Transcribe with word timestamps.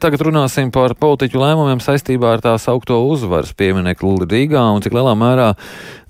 Tagad 0.00 0.22
runāsim 0.24 0.70
par 0.72 0.94
politiķu 0.96 1.36
lēmumiem 1.42 1.80
saistībā 1.84 2.30
ar 2.32 2.40
tā 2.40 2.54
saukto 2.56 2.96
uzvaras 3.04 3.50
pieminekli 3.52 4.24
Rīgā 4.30 4.62
un 4.72 4.80
cik 4.80 4.94
lielā 4.96 5.12
mērā 5.18 5.50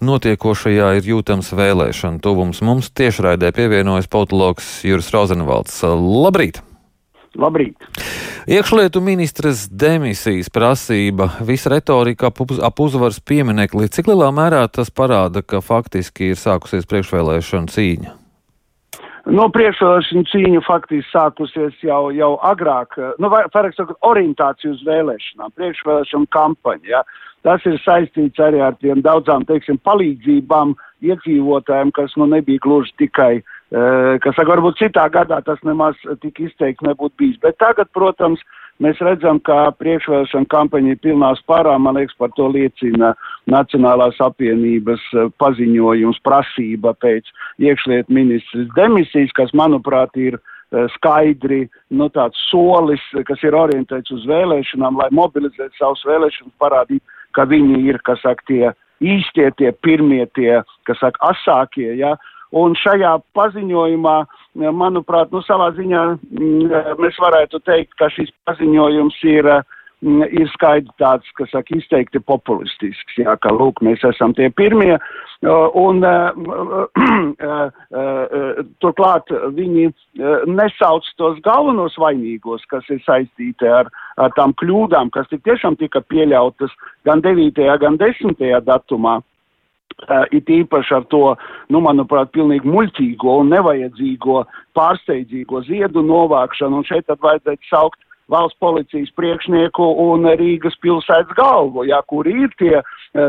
notiekošajā 0.06 0.92
ir 1.00 1.08
jūtams 1.10 1.48
vēlēšana 1.58 2.22
tuvums. 2.22 2.61
Mums 2.62 2.92
tiešraidē 2.95 3.50
pievienojas 3.56 4.06
politologs 4.06 4.68
Juris 4.87 5.11
Rozenvalds. 5.11 5.80
Labrīt! 5.82 6.62
Labrīt! 7.34 7.82
Iekšlietu 8.46 9.03
ministres 9.03 9.66
demisijas 9.66 10.52
prasība, 10.54 11.27
visa 11.43 11.75
retorika 11.75 12.30
ap, 12.30 12.45
ap 12.46 12.86
uzvaras 12.86 13.18
pieminekli, 13.18 13.91
cik 13.91 14.12
lielā 14.12 14.30
mērā 14.34 14.62
tas 14.70 14.95
parāda, 14.95 15.43
ka 15.43 15.59
faktiski 15.66 16.30
ir 16.30 16.38
sākusies 16.38 16.86
priekšvēlēšana 16.86 17.75
cīņa? 17.75 18.20
No 19.29 19.48
priekšvēlēšana 19.52 20.29
cīņa 20.30 20.61
faktiski 20.64 21.11
sākusies 21.11 21.82
jau, 21.84 22.09
jau 22.14 22.30
agrāk, 22.46 22.96
nu, 23.21 23.29
vairāk 23.32 23.75
sakot, 23.77 23.98
orientācija 24.07 24.73
uz 24.73 24.85
vēlēšanām, 24.86 25.53
priekšvēlēšana 25.59 26.31
kampaņa. 26.32 26.89
Ja. 26.89 27.03
Tas 27.44 27.64
ir 27.64 27.79
saistīts 27.80 28.41
arī 28.41 28.61
ar 28.64 28.75
tiem 28.80 29.00
daudzām, 29.04 29.46
teiksim, 29.49 29.79
palīdzībām 29.89 30.75
iedzīvotājiem, 31.04 31.93
kas 31.96 32.17
nu 32.20 32.27
nebija 32.28 32.61
gluži 32.64 32.92
tikai, 33.00 33.33
uh, 33.41 34.17
kas, 34.25 34.41
varbūt 34.48 34.80
citā 34.80 35.06
gadā 35.12 35.41
tas 35.44 35.61
nemaz 35.64 35.97
tik 36.20 36.41
izteikti 36.41 36.84
nebūtu 36.89 37.16
bijis. 37.20 37.39
Bet 37.41 37.56
tagad, 37.61 37.89
protams, 37.97 38.44
uh, 38.44 38.59
Mēs 38.80 39.00
redzam, 39.05 39.36
ka 39.44 39.75
priekšvēlēšana 39.77 40.48
kampaņa 40.48 40.94
ir 40.94 41.00
pilnā 41.05 41.34
spārā. 41.42 41.75
Man 41.77 41.98
liekas, 41.98 42.16
par 42.16 42.33
to 42.36 42.47
liecina 42.48 43.12
Nacionālās 43.50 44.16
apvienības 44.25 45.05
eh, 45.12 45.28
paziņojums, 45.42 46.22
prasība 46.25 46.94
pēc 47.05 47.28
iekšlietu 47.61 48.16
ministras 48.16 48.70
demisijas, 48.78 49.34
kas, 49.36 49.52
manuprāt, 49.52 50.16
ir 50.16 50.38
eh, 50.38 50.88
skaidri 50.97 51.66
nu, 51.92 52.08
tāds 52.14 52.41
solis, 52.48 53.05
kas 53.28 53.44
ir 53.44 53.58
orientēts 53.58 54.16
uz 54.16 54.24
vēlēšanām, 54.30 54.97
lai 55.02 55.10
mobilizētu 55.12 55.77
savus 55.77 56.06
vēlēšanas, 56.08 56.56
parādīt, 56.62 57.05
ka 57.36 57.44
viņi 57.52 57.83
ir, 57.84 58.00
kas 58.08 58.24
saka, 58.24 58.48
tie 58.48 58.72
īstie, 59.05 59.50
tie 59.60 59.74
pirmie, 59.84 60.24
tie, 60.36 60.62
kas 60.88 61.05
saka, 61.05 61.34
asākie. 61.34 61.92
Ja? 62.00 62.16
Un 62.50 62.72
šajā 62.74 63.12
paziņojumā, 63.38 64.16
manuprāt, 64.74 65.30
nu, 65.30 65.38
savā 65.46 65.68
ziņā 65.76 66.00
mm, 66.18 66.72
mēs 66.98 67.18
varētu 67.22 67.60
teikt, 67.62 67.94
ka 68.00 68.08
šis 68.10 68.32
paziņojums 68.48 69.20
ir, 69.30 69.46
mm, 70.02 70.24
ir 70.34 70.50
skaidrs 70.56 70.96
tāds, 70.98 71.30
kas 71.38 71.52
saka, 71.54 71.78
izteikti 71.78 72.18
populistisks, 72.18 73.20
jā, 73.22 73.36
ka, 73.38 73.54
lūk, 73.54 73.78
mēs 73.86 74.02
esam 74.10 74.34
tie 74.34 74.50
pirmie, 74.50 74.98
un 75.78 76.02
turklāt 78.82 79.30
viņi 79.54 79.94
nesauc 80.50 81.06
tos 81.22 81.38
galvenos 81.46 81.94
vainīgos, 82.02 82.66
kas 82.66 82.82
ir 82.90 82.98
saistīti 83.06 83.70
ar, 83.70 83.94
ar 84.18 84.34
tām 84.34 84.58
kļūdām, 84.58 85.14
kas 85.14 85.30
tik 85.30 85.46
tiešām 85.46 85.78
tika 85.78 86.02
pieļautas 86.02 86.74
gan 87.06 87.22
9. 87.22 87.62
gan 87.78 87.94
10. 88.02 88.42
datumā. 88.66 89.20
Uh, 90.08 90.24
it 90.32 90.48
īpaši 90.48 90.94
ar 90.96 91.04
to, 91.12 91.34
nu, 91.68 91.80
manuprāt, 91.84 92.30
pilnīgi 92.32 92.68
muļķīgo 92.68 93.34
un 93.42 93.50
nevajadzīgo 93.52 94.44
pārsteidzīgo 94.78 95.60
ziedu 95.66 96.04
novākšanu, 96.06 96.80
un 96.80 96.86
šeit 96.88 97.04
tad 97.10 97.20
vajadzētu 97.20 97.68
saukt 97.68 98.00
valsts 98.30 98.58
policijas 98.62 99.10
priekšnieku 99.18 99.86
un 100.04 100.24
Rīgas 100.40 100.78
pilsētas 100.80 101.36
galvu, 101.36 101.84
jā, 101.90 101.98
kur 102.08 102.28
ir 102.30 102.48
tie, 102.62 102.78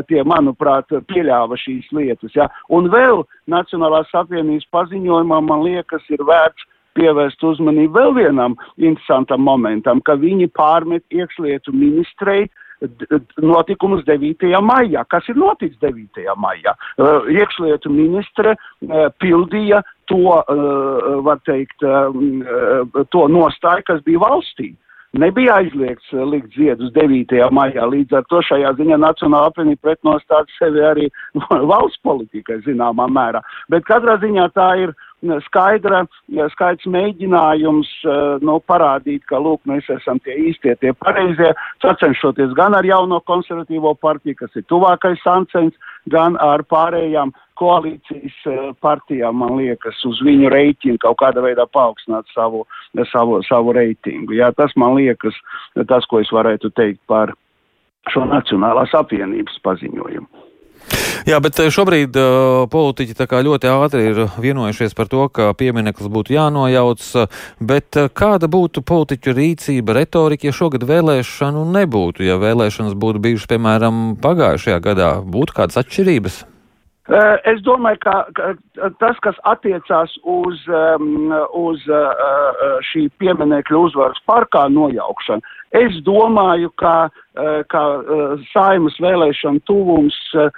tie, 0.08 0.22
manuprāt, 0.24 0.94
pieļāva 1.10 1.58
šīs 1.60 1.90
lietas, 1.98 2.36
jā. 2.38 2.48
Un 2.70 2.92
vēl 2.94 3.26
Nacionālās 3.52 4.14
apvienības 4.16 4.70
paziņojumā, 4.72 5.42
man 5.50 5.66
liekas, 5.66 6.06
ir 6.14 6.24
vērts 6.28 6.70
pievērst 6.96 7.44
uzmanību 7.48 7.98
vēl 7.98 8.16
vienam 8.20 8.58
interesantam 8.78 9.44
momentam, 9.48 10.04
ka 10.06 10.16
viņi 10.20 10.52
pārmet 10.56 11.04
iekšlietu 11.16 11.74
ministrei 11.74 12.46
uh, 12.46 12.68
notikumus 13.42 14.04
9. 14.06 14.52
maijā. 14.66 15.06
Kas 15.10 15.28
ir 15.30 15.40
noticis 15.40 15.78
9. 15.82 16.26
maijā? 16.38 16.76
Uh, 16.98 17.28
iekšlietu 17.32 17.92
ministre 17.94 18.56
uh, 18.56 19.10
pildīja 19.22 19.82
to, 20.10 20.22
uh, 20.28 21.20
var 21.26 21.42
teikt, 21.48 21.80
to 21.82 23.28
nostāju, 23.32 23.86
kas 23.88 24.02
bija 24.06 24.24
valstī. 24.26 24.74
Nebija 25.12 25.58
aizliegts 25.60 26.12
likt 26.32 26.54
ziedus 26.56 26.92
9. 26.96 27.36
maijā, 27.52 27.84
līdz 27.84 28.16
ar 28.16 28.28
to 28.32 28.40
šajā 28.48 28.72
ziņā 28.80 28.96
Nacionāla 29.02 29.52
apvienība 29.52 29.90
pretnostāda 29.90 30.48
sevi 30.56 30.84
arī 30.88 31.10
valsts 31.72 32.00
politikai 32.08 32.62
zināmā 32.68 33.10
mērā. 33.12 33.44
Bet 33.70 33.84
katrā 33.90 34.16
ziņā 34.24 34.48
tā 34.56 34.70
ir 34.86 34.96
skaidra, 35.46 36.02
skaidrs 36.54 36.88
mēģinājums 36.90 37.90
nu, 38.42 38.58
parādīt, 38.68 39.24
ka 39.30 39.40
lūk, 39.42 39.62
mēs 39.70 39.88
esam 39.94 40.20
tie 40.26 40.36
īstie, 40.50 40.76
tie 40.82 40.94
pareizie, 40.98 41.52
sacenšoties 41.84 42.56
gan 42.58 42.76
ar 42.78 42.86
jauno 42.88 43.22
konservatīvo 43.30 43.94
partiju, 44.02 44.40
kas 44.42 44.56
ir 44.56 44.66
tuvākais 44.72 45.22
sancens, 45.24 45.78
gan 46.10 46.38
ar 46.42 46.64
pārējām 46.64 47.34
koalīcijas 47.62 48.78
partijām, 48.82 49.38
man 49.44 49.58
liekas, 49.60 50.00
uz 50.10 50.22
viņu 50.26 50.50
reiķinu 50.50 51.02
kaut 51.04 51.20
kādā 51.22 51.44
veidā 51.46 51.68
paaugstināt 51.70 52.26
savu, 52.34 52.66
savu, 53.12 53.42
savu 53.46 53.76
reitingu. 53.78 54.34
Jā, 54.40 54.50
tas 54.58 54.74
man 54.76 54.98
liekas 54.98 55.38
tas, 55.88 56.08
ko 56.10 56.24
es 56.24 56.32
varētu 56.34 56.74
teikt 56.74 57.04
par 57.08 57.36
šo 58.10 58.26
Nacionālās 58.26 58.96
apvienības 58.98 59.62
paziņojumu. 59.62 60.51
Jā, 61.28 61.38
bet 61.44 61.60
eh, 61.62 61.70
šobrīd 61.70 62.18
uh, 62.18 62.66
politiķi 62.72 63.28
ļoti 63.46 63.70
ātri 63.70 64.06
ir 64.10 64.22
vienojušies 64.42 64.96
par 64.98 65.10
to, 65.12 65.28
ka 65.30 65.52
piemineklis 65.58 66.10
būtu 66.10 66.34
jānojauc, 66.34 67.04
bet 67.62 67.98
uh, 68.00 68.10
kāda 68.10 68.50
būtu 68.50 68.82
politiķu 68.82 69.36
rīcība, 69.38 69.94
retorika, 70.00 70.50
ja 70.50 70.56
šogad 70.56 70.84
vēlēšanu 70.90 71.66
nebūtu, 71.78 72.26
ja 72.26 72.40
vēlēšanas 72.42 72.98
būtu 72.98 73.22
bijušas, 73.22 73.52
piemēram, 73.54 74.02
pagājušajā 74.22 74.80
gadā, 74.82 75.12
būtu 75.22 75.60
kādas 75.62 75.78
atšķirības? 75.84 76.46
Es 77.50 77.60
domāju, 77.66 77.98
ka, 78.06 78.14
ka 78.38 78.52
tas, 79.02 79.18
kas 79.26 79.36
attiecās 79.50 80.14
uz, 80.24 80.62
um, 80.70 81.34
uz 81.58 81.82
uh, 81.92 82.78
šī 82.88 83.10
pieminekļa 83.20 83.82
uzvaras 83.88 84.22
parkā 84.30 84.68
nojaukšanu, 84.72 85.44
es 85.78 85.98
domāju, 86.06 86.72
ka, 86.80 86.96
uh, 87.10 87.62
ka 87.72 87.84
uh, 88.00 88.44
saimas 88.52 88.98
vēlēšana 89.02 89.64
tuvums 89.70 90.18
uh, 90.36 90.52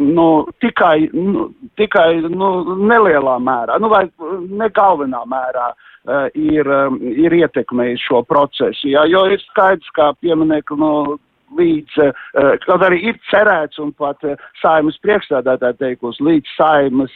nu, 0.00 0.28
tikai, 0.64 1.10
nu, 1.12 1.48
tikai 1.80 2.22
nu, 2.28 2.50
nelielā 2.88 3.36
mērā, 3.44 3.78
nu, 3.82 3.92
vai 3.92 4.06
ne 4.48 4.70
galvenā 4.74 5.24
mērā 5.28 5.70
ir, 6.38 6.68
ir 7.04 7.34
ietekmējis 7.36 8.00
šo 8.06 8.22
procesu. 8.24 8.86
Jā, 8.88 9.02
jo 9.10 9.26
ir 9.28 9.42
skaidrs, 9.42 9.90
ka 9.92 10.14
pieminekļa 10.22 10.78
nu, 10.80 11.18
līdz, 11.56 11.98
eh, 12.02 12.56
kaut 12.66 12.82
arī 12.86 13.00
ir 13.10 13.18
cerēts 13.30 13.80
un 13.82 13.92
pat 13.92 14.24
eh, 14.24 14.36
saimas 14.62 14.98
priekšstādātāji 15.04 15.78
teikusi 15.78 16.24
līdz 16.24 16.54
saimas 16.56 17.14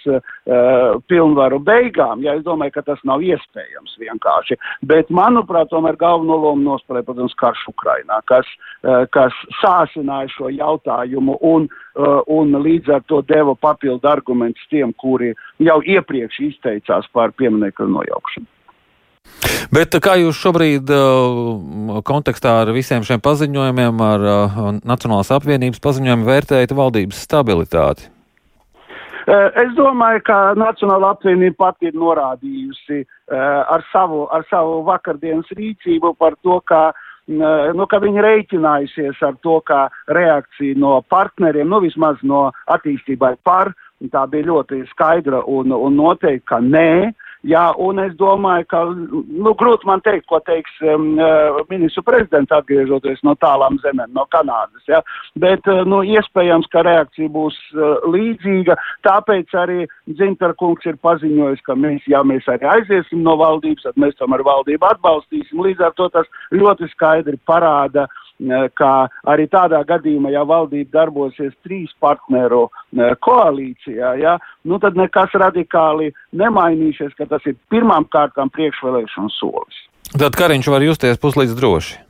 pilnvaru 1.08 1.58
beigām, 1.62 2.22
ja 2.24 2.34
es 2.34 2.42
domāju, 2.42 2.72
ka 2.74 2.82
tas 2.86 3.00
nav 3.06 3.22
iespējams 3.22 3.94
vienkārši. 4.00 4.56
Bet, 4.88 5.10
manuprāt, 5.14 5.70
tomēr 5.70 5.96
galveno 6.00 6.38
lomu 6.42 6.64
nospēlē, 6.66 7.04
protams, 7.06 7.34
karš 7.38 7.62
Ukrainā, 7.70 8.18
kas, 8.26 8.48
kas 9.14 9.36
sāsināja 9.60 10.32
šo 10.34 10.50
jautājumu 10.50 11.38
un, 11.46 11.68
un 12.26 12.56
līdz 12.66 12.96
ar 12.96 13.06
to 13.06 13.22
deva 13.28 13.54
papildu 13.54 14.10
argumentus 14.10 14.66
tiem, 14.70 14.94
kuri 14.98 15.32
jau 15.62 15.78
iepriekš 15.82 16.42
izteicās 16.48 17.06
par 17.14 17.34
pieminiektu 17.38 17.86
nojaukšanu. 17.86 18.50
Bet 19.72 19.94
kā 20.04 20.18
jūs 20.20 20.36
šobrīd 20.36 20.90
uh, 20.92 22.00
kontekstā 22.04 22.58
ar 22.62 22.72
visiem 22.76 23.04
šiem 23.08 23.22
paziņojumiem, 23.24 24.02
ar 24.04 24.26
uh, 24.28 24.58
Nacionālās 24.84 25.32
apvienības 25.32 25.80
paziņojumu 25.80 26.28
vērtējat 26.28 26.74
valdības 26.76 27.22
stabilitāti? 27.24 28.10
Uh, 29.22 29.48
es 29.62 29.72
domāju, 29.78 30.20
ka 30.26 30.36
Nacionāla 30.60 31.14
apvienība 31.16 31.70
pati 31.70 31.88
ir 31.88 31.96
norādījusi 31.96 33.06
ar 33.32 33.80
savu, 33.88 34.26
ar 34.34 34.44
savu 34.50 34.82
vakardienas 34.84 35.48
rīcību 35.56 36.10
par 36.20 36.36
to, 36.44 36.58
ka 36.68 36.90
nu, 37.32 37.86
ka 37.88 38.00
viņi 38.02 38.24
rēķinājusies 38.26 39.22
ar 39.24 39.38
to, 39.46 39.60
ka 39.64 39.86
reakcija 40.12 40.76
no 40.76 40.98
partneriem, 41.08 41.70
nu 41.70 41.80
vismaz 41.80 42.20
no 42.26 42.50
attīstībai 42.74 43.36
par, 43.46 43.72
tā 44.12 44.26
bija 44.28 44.50
ļoti 44.50 44.82
skaidra 44.90 45.44
un, 45.46 45.72
un 45.72 45.96
noteikti, 45.96 46.44
ka 46.50 46.58
nē, 46.60 47.12
Jā, 47.42 47.62
un 47.82 47.98
es 47.98 48.12
domāju, 48.20 48.66
ka, 48.70 48.80
nu, 48.94 49.52
grūti 49.58 49.88
man 49.88 50.02
teikt, 50.06 50.28
ko 50.30 50.38
teiks 50.46 50.76
um, 50.86 51.16
ministru 51.66 52.04
prezidents 52.06 52.54
atgriežoties 52.54 53.18
no 53.26 53.34
tālām 53.42 53.80
zemēm, 53.82 54.12
no 54.14 54.28
Kanādas, 54.30 54.84
jā, 54.86 55.00
bet, 55.42 55.66
uh, 55.66 55.82
nu, 55.82 56.04
iespējams, 56.06 56.70
ka 56.70 56.84
reakcija 56.86 57.32
būs 57.34 57.58
uh, 57.74 58.06
līdzīga, 58.14 58.78
tāpēc 59.08 59.58
arī 59.58 59.80
Zintarkungs 60.20 60.86
ir 60.86 61.00
paziņojis, 61.02 61.66
ka 61.66 61.74
mēs, 61.74 62.06
ja 62.06 62.22
mēs 62.22 62.46
arī 62.52 62.70
aiziesim 62.76 63.26
no 63.26 63.34
valdības, 63.42 63.88
tad 63.88 63.98
mēs 63.98 64.14
tomēr 64.22 64.46
valdību 64.46 64.92
atbalstīsim, 64.92 65.66
līdz 65.66 65.88
ar 65.88 65.98
to 65.98 66.12
tas 66.14 66.30
ļoti 66.54 66.92
skaidri 66.94 67.42
parāda, 67.50 68.06
uh, 68.06 68.21
ka 68.78 68.92
arī 69.28 69.46
tādā 69.52 69.82
gadījumā, 69.88 70.32
ja 70.34 70.44
valdība 70.48 70.90
darbosies 70.98 71.54
trīs 71.64 71.92
partneru 72.00 72.68
koalīcijā, 73.24 74.14
ja, 74.20 74.36
nu 74.64 74.78
tad 74.82 74.98
nekas 74.98 75.34
radikāli 75.38 76.12
nemainīsies, 76.32 77.14
ka 77.18 77.28
tas 77.30 77.44
ir 77.46 77.58
pirmām 77.72 78.08
kārtām 78.12 78.52
priekšvēlēšanu 78.54 79.34
solis. 79.38 79.84
Tad 80.12 80.36
Kariņš 80.36 80.72
var 80.72 80.84
justies 80.84 81.20
puslīdz 81.22 81.54
droši. 81.56 82.00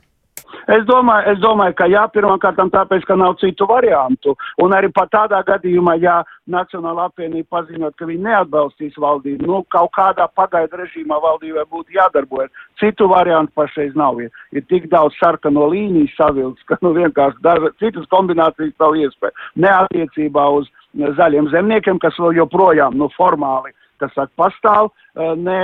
Es 0.71 0.85
domāju, 0.87 1.33
es 1.33 1.39
domāju, 1.43 1.75
ka 1.75 1.87
jā, 1.91 2.03
pirmkārt 2.13 2.59
tāpēc, 2.73 3.03
ka 3.07 3.17
nav 3.19 3.35
citu 3.41 3.67
variantu. 3.67 4.35
Un 4.63 4.75
arī 4.75 4.89
pat 4.95 5.11
tādā 5.11 5.41
gadījumā, 5.47 5.97
ja 5.99 6.21
Nacionāla 6.49 7.09
apvienība 7.09 7.57
paziņot, 7.57 7.95
ka 7.99 8.07
viņi 8.07 8.23
neatbalstīs 8.27 8.95
valdību, 8.99 9.47
nu, 9.49 9.61
kaut 9.73 9.91
kādā 9.97 10.27
pagaidu 10.35 10.79
režīmā 10.79 11.19
valdībai 11.23 11.65
būtu 11.71 11.97
jādarbojas. 11.97 12.51
Citu 12.79 13.09
variantu 13.11 13.51
pašreiz 13.59 13.95
nav. 13.99 14.21
Ir, 14.23 14.31
ir 14.55 14.65
tik 14.71 14.89
daudz 14.91 15.17
sarkano 15.19 15.67
līniju 15.73 16.11
savilks, 16.15 16.63
ka 16.69 16.79
nu 16.81 16.93
vienkārši 16.95 17.43
daža, 17.43 17.73
citas 17.83 18.09
kombinācijas 18.13 18.75
nav 18.79 18.97
iespēja. 18.99 19.35
Neatiecībā 19.67 20.47
uz 20.59 20.71
zaļiem 21.19 21.49
zemniekiem, 21.51 21.99
kas 21.99 22.19
vēl 22.21 22.37
joprojām, 22.43 22.97
nu, 22.99 23.09
formāli, 23.17 23.73
kas 24.01 24.13
saka, 24.15 24.31
pastāv, 24.39 24.91
ne 25.39 25.61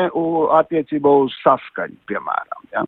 attiecībā 0.60 1.20
uz 1.26 1.36
saskaņu, 1.44 2.00
piemēram. 2.10 2.66
Ja. 2.74 2.88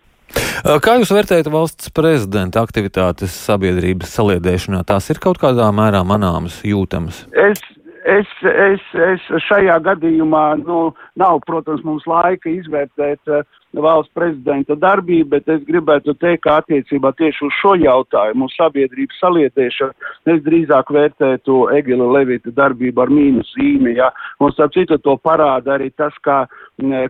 Kā 0.86 0.98
jūs 1.00 1.12
vērtējat 1.13 1.50
valsts 1.51 1.92
prezidenta 1.95 2.62
aktivitātes 2.62 3.33
sabiedrības 3.48 4.13
saliedēšanā? 4.18 4.83
Tās 4.88 5.10
ir 5.13 5.22
kaut 5.24 5.42
kādā 5.42 5.68
mērā 5.75 6.04
manāmas, 6.07 6.60
jūtamas? 6.66 7.24
Es, 7.33 7.63
es, 8.06 8.30
es, 8.45 8.86
es 9.07 9.25
šajā 9.48 9.80
gadījumā, 9.88 10.45
nu, 10.62 10.92
nav, 11.19 11.42
protams, 11.48 11.83
mums 11.88 12.06
laika 12.10 12.51
izvērtēt 12.51 13.33
valsts 13.80 14.14
prezidenta 14.14 14.76
darbību, 14.76 15.30
bet 15.32 15.48
es 15.50 15.62
gribētu 15.68 16.16
teikt, 16.20 16.44
ka 16.44 16.58
attiecībā 16.62 17.14
tieši 17.18 17.46
uz 17.48 17.58
šo 17.62 17.76
jautājumu, 17.80 18.48
uz 18.50 18.56
sabiedrības 18.58 19.20
salietēšanu, 19.22 20.10
es 20.34 20.42
drīzāk 20.46 20.92
vērtētu 20.92 21.58
Egila 21.78 22.10
Levita 22.18 22.52
darbību 22.56 23.04
ar 23.04 23.14
mīnus 23.14 23.52
zīmi, 23.56 23.96
ja, 24.00 24.12
un 24.40 24.52
starp 24.56 24.76
citu 24.76 24.98
to 25.00 25.16
parāda 25.24 25.76
arī 25.78 25.92
tas, 25.96 26.16
ka, 26.26 26.44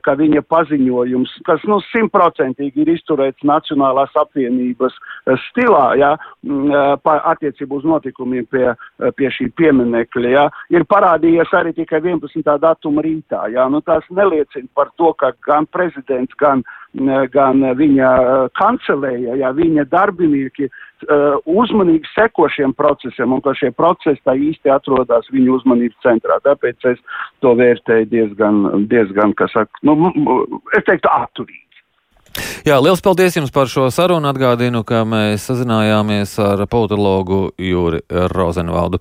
ka 0.06 0.16
viņa 0.19 0.44
paziņojums, 0.52 1.38
kas, 1.48 1.63
nu, 1.69 1.80
simtprocentīgi 1.92 2.84
ir 2.84 2.94
izturēts 2.96 3.48
Nacionālās 3.48 4.13
apvienības 4.19 4.94
eh, 4.98 5.38
stilā, 5.48 5.86
ja, 6.00 6.12
eh, 6.18 6.94
pa, 7.04 7.18
attiecību 7.34 7.81
uz 7.81 7.88
notikumiem 7.88 8.46
pie, 8.52 8.68
eh, 8.74 9.13
pie 9.18 9.31
šī 9.34 9.50
pieminekļa, 9.58 10.34
ja, 10.36 10.46
ir 10.74 10.86
parādījies 10.92 11.54
arī 11.58 11.74
tikai 11.78 12.02
11. 12.04 12.58
datuma 12.62 13.06
rītā, 13.06 13.48
ja, 13.56 13.68
nu, 13.72 13.81
tās 13.86 14.06
neliecina 14.12 14.68
par 14.75 14.92
to, 15.00 15.13
ka 15.18 15.31
gan 15.48 15.68
prezidents, 15.72 16.36
gan 16.40 16.50
gan, 16.51 16.63
gan 17.31 17.63
viņa 17.77 18.12
eh, 18.19 18.45
kancelēja, 18.59 19.38
ja 19.39 19.51
viņa 19.56 19.88
darbinieki 19.92 20.68
uh, 20.68 21.39
uzmanīgi 21.48 22.09
seko 22.12 22.50
šiem 22.51 22.75
procesiem 22.77 23.33
un 23.33 23.42
ka 23.45 23.56
šie 23.57 23.71
procesi 23.75 24.21
tā 24.27 24.36
īsti 24.36 24.74
atrodas 24.74 25.30
viņu 25.31 25.57
uzmanības 25.59 26.03
centrā. 26.03 26.39
Tāpēc 26.45 26.92
es 26.94 27.01
to 27.42 27.56
vērtēju 27.59 28.12
diezgan, 28.12 28.63
diezgan 28.92 29.36
kas 29.39 29.56
saka, 29.56 29.83
nu, 29.88 30.12
es 30.77 30.88
teiktu, 30.88 31.12
atturīgi. 31.12 31.62
Jā, 32.62 32.77
liels 32.80 33.01
paldies 33.03 33.36
jums 33.36 33.51
par 33.51 33.68
šo 33.68 33.89
sarunu. 33.92 34.30
Atgādinu, 34.30 34.83
ka 34.88 35.01
mēs 35.07 35.48
sazinājāmies 35.50 36.38
ar 36.39 36.62
politologu 36.71 37.50
Jūri 37.59 38.03
Rozenvaldu. 38.31 39.00